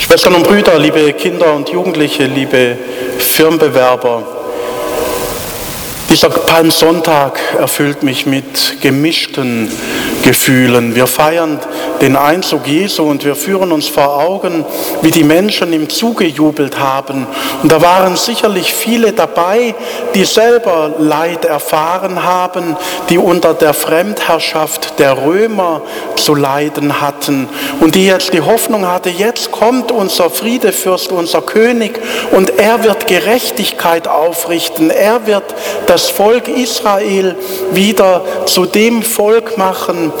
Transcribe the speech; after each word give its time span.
Schwestern 0.00 0.34
und 0.34 0.44
Brüder, 0.44 0.78
liebe 0.78 1.12
Kinder 1.12 1.54
und 1.54 1.68
Jugendliche, 1.68 2.24
liebe 2.24 2.76
Firmenbewerber, 3.18 4.39
dieser 6.20 6.38
Palmsonntag 6.38 7.40
erfüllt 7.58 8.02
mich 8.02 8.26
mit 8.26 8.82
gemischten 8.82 9.72
Gefühlen. 10.22 10.94
Wir 10.94 11.06
feiern 11.06 11.58
den 12.02 12.14
Einzug 12.14 12.66
Jesu 12.66 13.04
und 13.04 13.24
wir 13.24 13.34
führen 13.34 13.72
uns 13.72 13.88
vor 13.88 14.18
Augen, 14.18 14.66
wie 15.00 15.10
die 15.10 15.24
Menschen 15.24 15.72
ihm 15.72 15.88
zugejubelt 15.88 16.78
haben. 16.78 17.26
Und 17.62 17.72
da 17.72 17.80
waren 17.80 18.16
sicherlich 18.16 18.74
viele 18.74 19.12
dabei, 19.12 19.74
die 20.14 20.26
selber 20.26 20.94
Leid 20.98 21.46
erfahren 21.46 22.22
haben, 22.22 22.76
die 23.08 23.16
unter 23.16 23.54
der 23.54 23.72
Fremdherrschaft 23.72 24.98
der 24.98 25.24
Römer 25.24 25.80
zu 26.16 26.34
leiden 26.34 27.00
hatten 27.00 27.48
und 27.80 27.94
die 27.94 28.06
jetzt 28.06 28.34
die 28.34 28.42
Hoffnung 28.42 28.86
hatte, 28.86 29.08
jetzt 29.08 29.52
kommt 29.52 29.90
unser 29.90 30.28
Friedefürst, 30.28 31.12
unser 31.12 31.40
König 31.40 31.98
und 32.30 32.58
er 32.58 32.84
wird 32.84 33.06
Gerechtigkeit 33.06 34.06
aufrichten. 34.06 34.90
Er 34.90 35.26
wird 35.26 35.44
das 35.86 36.09
Volk 36.16 36.48
Israel 36.48 37.36
wieder 37.72 38.22
zu 38.46 38.66
dem 38.66 39.02
Volk 39.02 39.56
machen, 39.56 40.12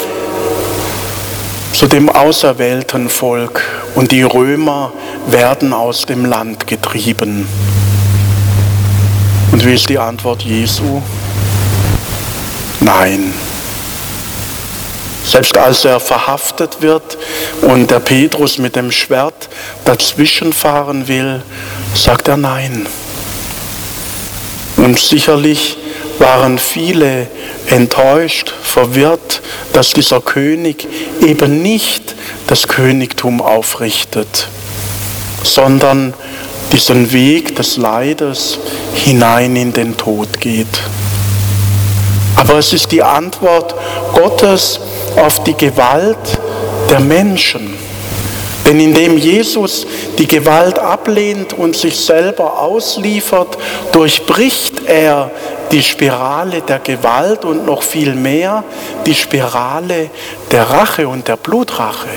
zu 1.72 1.86
dem 1.86 2.08
auserwählten 2.08 3.08
Volk. 3.08 3.62
Und 3.94 4.12
die 4.12 4.22
Römer 4.22 4.92
werden 5.26 5.72
aus 5.72 6.06
dem 6.06 6.24
Land 6.24 6.66
getrieben. 6.66 7.48
Und 9.52 9.66
wie 9.66 9.74
ist 9.74 9.88
die 9.88 9.98
Antwort 9.98 10.42
Jesu? 10.42 11.02
Nein. 12.80 13.32
Selbst 15.24 15.56
als 15.58 15.84
er 15.84 16.00
verhaftet 16.00 16.80
wird 16.80 17.18
und 17.60 17.90
der 17.90 18.00
Petrus 18.00 18.58
mit 18.58 18.74
dem 18.74 18.90
Schwert 18.90 19.48
dazwischen 19.84 20.52
fahren 20.52 21.08
will, 21.08 21.42
sagt 21.94 22.28
er 22.28 22.36
nein. 22.36 22.86
Und 24.80 24.98
sicherlich 24.98 25.76
waren 26.18 26.58
viele 26.58 27.26
enttäuscht, 27.66 28.52
verwirrt, 28.62 29.42
dass 29.74 29.92
dieser 29.92 30.22
König 30.22 30.88
eben 31.20 31.60
nicht 31.60 32.14
das 32.46 32.66
Königtum 32.66 33.42
aufrichtet, 33.42 34.48
sondern 35.42 36.14
diesen 36.72 37.12
Weg 37.12 37.56
des 37.56 37.76
Leides 37.76 38.58
hinein 38.94 39.54
in 39.54 39.72
den 39.74 39.98
Tod 39.98 40.40
geht. 40.40 40.80
Aber 42.36 42.54
es 42.54 42.72
ist 42.72 42.90
die 42.90 43.02
Antwort 43.02 43.74
Gottes 44.14 44.80
auf 45.16 45.44
die 45.44 45.54
Gewalt 45.54 46.40
der 46.88 47.00
Menschen. 47.00 47.74
Denn 48.66 48.78
indem 48.78 49.16
Jesus 49.16 49.86
die 50.18 50.26
Gewalt 50.26 50.78
ablehnt 50.78 51.52
und 51.52 51.74
sich 51.74 51.98
selber 51.98 52.60
ausliefert, 52.60 53.58
durchbricht 53.92 54.82
er 54.86 55.30
die 55.72 55.82
Spirale 55.82 56.62
der 56.62 56.80
Gewalt 56.80 57.44
und 57.44 57.64
noch 57.64 57.82
viel 57.82 58.14
mehr 58.14 58.64
die 59.06 59.14
Spirale 59.14 60.10
der 60.50 60.64
Rache 60.64 61.08
und 61.08 61.28
der 61.28 61.36
Blutrache. 61.36 62.08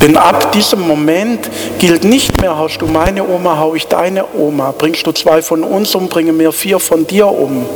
Denn 0.00 0.16
ab 0.16 0.52
diesem 0.52 0.86
Moment 0.86 1.50
gilt 1.80 2.04
nicht 2.04 2.40
mehr, 2.40 2.56
haust 2.56 2.80
du 2.80 2.86
meine 2.86 3.26
Oma, 3.26 3.58
hau 3.58 3.74
ich 3.74 3.86
deine 3.88 4.24
Oma, 4.32 4.72
bringst 4.76 5.06
du 5.06 5.12
zwei 5.12 5.42
von 5.42 5.64
uns 5.64 5.94
um, 5.94 6.08
bringe 6.08 6.32
mir 6.32 6.52
vier 6.52 6.78
von 6.78 7.06
dir 7.06 7.26
um. 7.26 7.66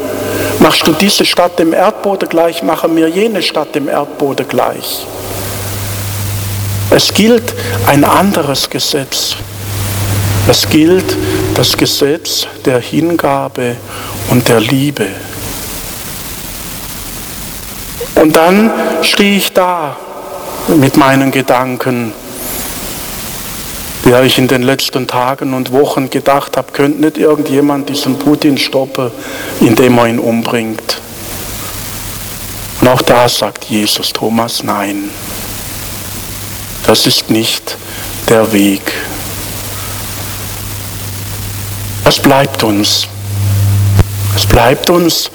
Machst 0.60 0.86
du 0.86 0.92
diese 0.92 1.24
Stadt 1.24 1.58
dem 1.58 1.72
Erdboden 1.72 2.28
gleich, 2.28 2.62
mache 2.62 2.86
mir 2.86 3.08
jene 3.08 3.42
Stadt 3.42 3.74
dem 3.74 3.88
Erdboden 3.88 4.46
gleich. 4.46 5.04
Es 6.94 7.14
gilt 7.14 7.54
ein 7.86 8.04
anderes 8.04 8.68
Gesetz. 8.68 9.36
Es 10.46 10.68
gilt 10.68 11.16
das 11.54 11.74
Gesetz 11.74 12.46
der 12.66 12.80
Hingabe 12.80 13.76
und 14.28 14.46
der 14.46 14.60
Liebe. 14.60 15.06
Und 18.14 18.36
dann 18.36 18.70
stehe 19.00 19.38
ich 19.38 19.54
da 19.54 19.96
mit 20.68 20.98
meinen 20.98 21.30
Gedanken, 21.30 22.12
der 24.04 24.24
ich 24.24 24.36
in 24.36 24.48
den 24.48 24.62
letzten 24.62 25.06
Tagen 25.06 25.54
und 25.54 25.72
Wochen 25.72 26.10
gedacht 26.10 26.58
habe, 26.58 26.72
könnte 26.72 27.00
nicht 27.00 27.16
irgendjemand 27.16 27.88
diesen 27.88 28.18
Putin 28.18 28.58
stoppen, 28.58 29.10
indem 29.60 29.96
er 29.96 30.08
ihn 30.08 30.18
umbringt. 30.18 31.00
Und 32.82 32.88
auch 32.88 33.00
da 33.00 33.30
sagt 33.30 33.64
Jesus 33.64 34.12
Thomas, 34.12 34.62
nein. 34.62 35.08
Das 36.92 37.06
ist 37.06 37.30
nicht 37.30 37.78
der 38.28 38.52
Weg. 38.52 38.82
Was 42.04 42.18
bleibt 42.18 42.62
uns? 42.62 43.08
Es 44.36 44.44
bleibt 44.44 44.90
uns 44.90 45.30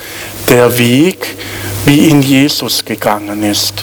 der 0.48 0.78
Weg, 0.78 1.36
wie 1.86 2.10
ihn 2.10 2.22
Jesus 2.22 2.86
gegangen 2.86 3.42
ist. 3.42 3.74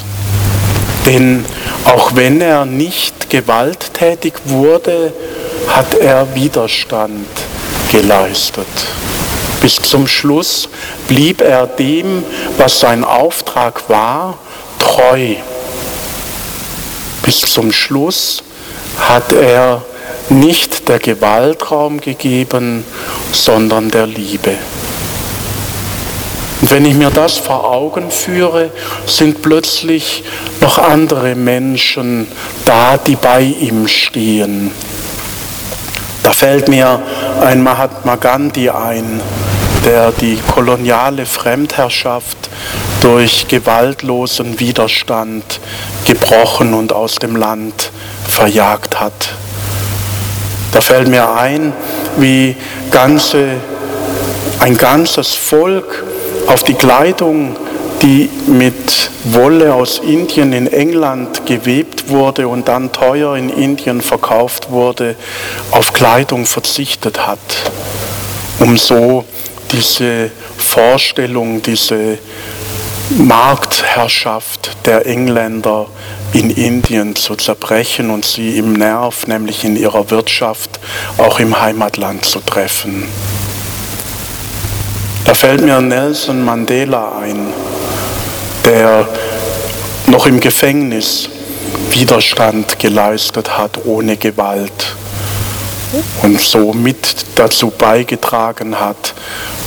Denn 1.05 1.45
auch 1.85 2.15
wenn 2.15 2.41
er 2.41 2.65
nicht 2.65 3.29
gewalttätig 3.29 4.35
wurde, 4.45 5.13
hat 5.67 5.95
er 5.95 6.33
Widerstand 6.33 7.27
geleistet. 7.91 8.69
Bis 9.61 9.75
zum 9.83 10.07
Schluss 10.07 10.69
blieb 11.09 11.41
er 11.41 11.67
dem, 11.67 12.23
was 12.57 12.79
sein 12.79 13.03
Auftrag 13.03 13.83
war, 13.89 14.39
treu. 14.79 15.35
Bis 17.25 17.41
zum 17.41 17.73
Schluss 17.73 18.43
hat 18.99 19.33
er 19.33 19.83
nicht 20.29 20.89
der 20.89 20.99
Gewalt 20.99 21.71
Raum 21.71 22.01
gegeben, 22.01 22.85
sondern 23.33 23.91
der 23.91 24.07
Liebe. 24.07 24.57
Und 26.61 26.71
wenn 26.71 26.85
ich 26.85 26.95
mir 26.95 27.11
das 27.11 27.37
vor 27.37 27.71
Augen 27.71 28.11
führe, 28.11 28.71
sind 29.07 29.43
plötzlich 29.43 30.25
noch 30.61 30.79
andere 30.79 31.35
Menschen 31.35 32.27
da, 32.65 32.97
die 32.97 33.17
bei 33.17 33.41
ihm 33.43 33.89
stehen. 33.89 34.71
Da 36.23 36.33
fällt 36.33 36.69
mir 36.69 37.03
ein 37.43 37.63
Mahatma 37.63 38.17
Gandhi 38.17 38.71
ein, 38.71 39.21
der 39.85 40.13
die 40.13 40.39
koloniale 40.55 41.27
Fremdherrschaft 41.27 42.44
durch 43.05 43.49
gewaltlosen 43.49 44.59
Widerstand 44.61 45.45
gebrochen 46.07 46.73
und 46.73 46.95
aus 46.95 47.17
dem 47.17 47.37
Land 47.37 47.91
verjagt 48.27 48.99
hat. 48.99 49.35
Da 50.73 50.81
fällt 50.81 51.09
mir 51.09 51.31
ein, 51.35 51.75
wie 52.17 52.57
ganze, 52.91 53.57
ein 54.59 54.79
ganzes 54.79 55.35
Volk 55.35 56.03
auf 56.47 56.63
die 56.63 56.73
Kleidung, 56.73 57.57
die 58.01 58.31
mit 58.47 59.11
Wolle 59.25 59.75
aus 59.75 59.99
Indien 59.99 60.55
in 60.55 60.67
England 60.67 61.45
gewebt 61.45 62.09
wurde 62.09 62.49
und 62.49 62.69
dann 62.69 62.91
teuer 62.91 63.37
in 63.37 63.51
Indien 63.51 64.01
verkauft 64.01 64.71
wurde, 64.71 65.15
auf 65.73 65.93
Kleidung 65.93 66.47
verzichtet 66.47 67.27
hat, 67.27 67.39
um 68.61 68.79
so 68.79 69.27
diese 69.73 70.31
Vorstellung, 70.57 71.61
diese 71.61 72.19
Marktherrschaft 73.11 74.77
der 74.87 75.07
Engländer 75.07 75.87
in 76.33 76.51
Indien 76.51 77.15
zu 77.15 77.37
zerbrechen 77.37 78.11
und 78.11 78.25
sie 78.25 78.57
im 78.57 78.73
Nerv, 78.73 79.27
nämlich 79.27 79.63
in 79.63 79.77
ihrer 79.77 80.11
Wirtschaft, 80.11 80.81
auch 81.19 81.39
im 81.39 81.61
Heimatland 81.61 82.25
zu 82.25 82.41
treffen. 82.41 83.07
Da 85.27 85.35
fällt 85.35 85.61
mir 85.61 85.81
Nelson 85.81 86.45
Mandela 86.45 87.19
ein, 87.19 87.53
der 88.65 89.07
noch 90.07 90.27
im 90.27 90.41
Gefängnis 90.41 91.29
Widerstand 91.91 92.79
geleistet 92.79 93.57
hat 93.57 93.85
ohne 93.85 94.17
Gewalt 94.17 94.97
und 96.23 96.41
so 96.41 96.73
mit 96.73 97.25
dazu 97.35 97.71
beigetragen 97.71 98.81
hat, 98.81 99.15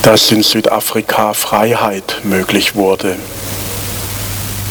dass 0.04 0.32
in 0.32 0.44
Südafrika 0.44 1.34
Freiheit 1.34 2.22
möglich 2.24 2.76
wurde. 2.76 3.16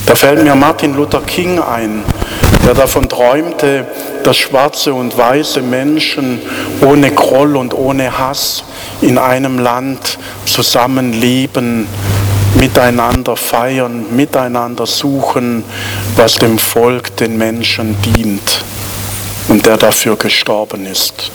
Da 0.06 0.14
fällt 0.14 0.42
mir 0.42 0.54
Martin 0.54 0.94
Luther 0.94 1.22
King 1.22 1.58
ein, 1.58 2.04
der 2.64 2.74
davon 2.74 3.08
träumte, 3.08 3.86
dass 4.22 4.36
schwarze 4.36 4.94
und 4.94 5.16
weiße 5.16 5.62
Menschen 5.62 6.40
ohne 6.80 7.10
Groll 7.10 7.56
und 7.56 7.74
ohne 7.74 8.16
Hass 8.16 8.64
in 9.00 9.18
einem 9.18 9.58
Land 9.58 10.18
zusammenleben, 10.46 11.86
miteinander 12.54 13.36
feiern, 13.36 14.06
miteinander 14.14 14.86
suchen, 14.86 15.64
was 16.16 16.36
dem 16.36 16.58
Volk, 16.58 17.16
den 17.16 17.36
Menschen 17.36 17.96
dient 18.02 18.64
und 19.48 19.66
der 19.66 19.76
dafür 19.76 20.16
gestorben 20.16 20.86
ist. 20.86 21.30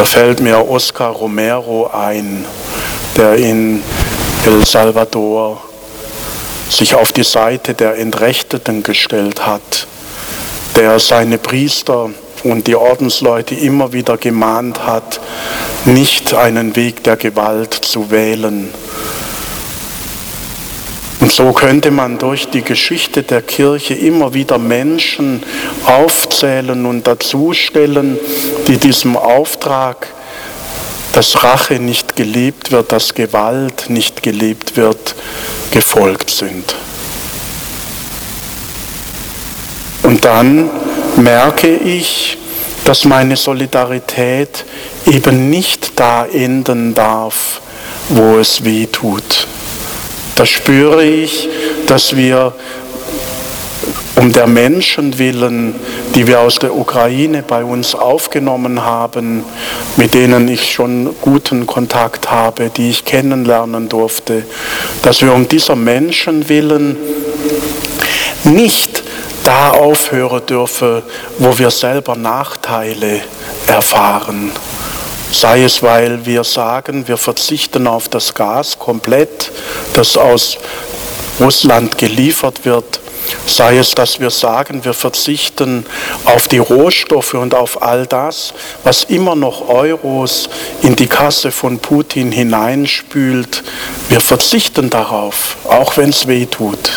Da 0.00 0.06
fällt 0.06 0.40
mir 0.40 0.66
Oscar 0.66 1.10
Romero 1.10 1.90
ein, 1.92 2.46
der 3.18 3.34
in 3.34 3.82
El 4.46 4.64
Salvador 4.64 5.62
sich 6.70 6.94
auf 6.94 7.12
die 7.12 7.22
Seite 7.22 7.74
der 7.74 7.98
Entrechteten 7.98 8.82
gestellt 8.82 9.44
hat, 9.44 9.86
der 10.74 10.98
seine 11.00 11.36
Priester 11.36 12.08
und 12.44 12.66
die 12.66 12.76
Ordensleute 12.76 13.54
immer 13.54 13.92
wieder 13.92 14.16
gemahnt 14.16 14.86
hat, 14.86 15.20
nicht 15.84 16.32
einen 16.32 16.76
Weg 16.76 17.04
der 17.04 17.18
Gewalt 17.18 17.74
zu 17.74 18.10
wählen. 18.10 18.72
Und 21.20 21.30
so 21.30 21.52
könnte 21.52 21.90
man 21.90 22.18
durch 22.18 22.48
die 22.48 22.62
Geschichte 22.62 23.22
der 23.22 23.42
Kirche 23.42 23.92
immer 23.92 24.32
wieder 24.32 24.56
Menschen 24.58 25.42
aufzählen 25.84 26.86
und 26.86 27.06
dazustellen, 27.06 28.18
die 28.66 28.78
diesem 28.78 29.16
Auftrag, 29.16 30.08
dass 31.12 31.44
Rache 31.44 31.74
nicht 31.74 32.16
gelebt 32.16 32.72
wird, 32.72 32.92
dass 32.92 33.14
Gewalt 33.14 33.90
nicht 33.90 34.22
gelebt 34.22 34.76
wird, 34.78 35.14
gefolgt 35.70 36.30
sind. 36.30 36.74
Und 40.02 40.24
dann 40.24 40.70
merke 41.16 41.68
ich, 41.68 42.38
dass 42.84 43.04
meine 43.04 43.36
Solidarität 43.36 44.64
eben 45.06 45.50
nicht 45.50 45.92
da 46.00 46.24
enden 46.24 46.94
darf, 46.94 47.60
wo 48.08 48.38
es 48.38 48.64
weh 48.64 48.86
tut. 48.86 49.46
Da 50.40 50.46
spüre 50.46 51.04
ich, 51.04 51.50
dass 51.86 52.16
wir 52.16 52.54
um 54.16 54.32
der 54.32 54.46
Menschen 54.46 55.18
willen, 55.18 55.74
die 56.14 56.26
wir 56.26 56.40
aus 56.40 56.58
der 56.58 56.74
Ukraine 56.74 57.42
bei 57.42 57.62
uns 57.62 57.94
aufgenommen 57.94 58.82
haben, 58.82 59.44
mit 59.98 60.14
denen 60.14 60.48
ich 60.48 60.72
schon 60.72 61.14
guten 61.20 61.66
Kontakt 61.66 62.30
habe, 62.30 62.70
die 62.74 62.88
ich 62.88 63.04
kennenlernen 63.04 63.90
durfte, 63.90 64.46
dass 65.02 65.20
wir 65.20 65.34
um 65.34 65.46
dieser 65.46 65.76
Menschen 65.76 66.48
willen 66.48 66.96
nicht 68.44 69.02
da 69.44 69.72
aufhören 69.72 70.46
dürfen, 70.46 71.02
wo 71.36 71.58
wir 71.58 71.70
selber 71.70 72.16
Nachteile 72.16 73.20
erfahren. 73.66 74.52
Sei 75.32 75.62
es, 75.62 75.82
weil 75.82 76.26
wir 76.26 76.44
sagen, 76.44 77.06
wir 77.06 77.16
verzichten 77.16 77.86
auf 77.86 78.08
das 78.08 78.34
Gas 78.34 78.78
komplett, 78.78 79.50
das 79.94 80.16
aus 80.16 80.58
Russland 81.38 81.98
geliefert 81.98 82.64
wird. 82.64 83.00
Sei 83.46 83.78
es, 83.78 83.92
dass 83.92 84.18
wir 84.18 84.30
sagen, 84.30 84.84
wir 84.84 84.92
verzichten 84.92 85.86
auf 86.24 86.48
die 86.48 86.58
Rohstoffe 86.58 87.34
und 87.34 87.54
auf 87.54 87.80
all 87.80 88.06
das, 88.06 88.52
was 88.82 89.04
immer 89.04 89.36
noch 89.36 89.68
Euros 89.68 90.48
in 90.82 90.96
die 90.96 91.06
Kasse 91.06 91.52
von 91.52 91.78
Putin 91.78 92.32
hineinspült. 92.32 93.62
Wir 94.08 94.20
verzichten 94.20 94.90
darauf, 94.90 95.56
auch 95.68 95.96
wenn 95.96 96.10
es 96.10 96.26
weh 96.26 96.46
tut 96.46 96.90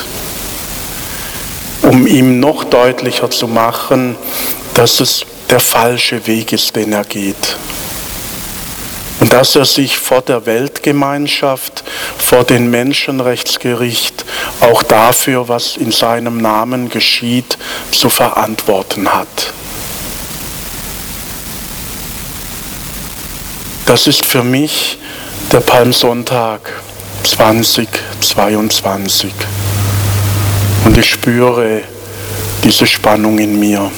um 1.83 2.07
ihm 2.07 2.39
noch 2.39 2.63
deutlicher 2.63 3.29
zu 3.29 3.47
machen, 3.47 4.15
dass 4.73 4.99
es 4.99 5.25
der 5.49 5.59
falsche 5.59 6.25
Weg 6.25 6.53
ist, 6.53 6.75
den 6.75 6.93
er 6.93 7.03
geht. 7.03 7.57
Und 9.23 9.31
dass 9.31 9.55
er 9.55 9.63
sich 9.63 9.97
vor 9.97 10.21
der 10.21 10.45
Weltgemeinschaft, 10.45 11.85
vor 12.17 12.43
dem 12.43 12.69
Menschenrechtsgericht 12.69 14.25
auch 14.59 14.83
dafür, 14.83 15.47
was 15.47 15.77
in 15.77 15.93
seinem 15.93 16.39
Namen 16.39 16.89
geschieht, 16.89 17.57
zu 17.89 18.09
verantworten 18.09 19.07
hat. 19.07 19.53
Das 23.85 24.07
ist 24.07 24.25
für 24.25 24.43
mich 24.43 24.97
der 25.53 25.61
Palmsonntag 25.61 26.73
2022. 27.23 29.31
Und 30.83 30.97
ich 30.97 31.09
spüre 31.09 31.83
diese 32.65 32.85
Spannung 32.85 33.39
in 33.39 33.57
mir. 33.57 33.89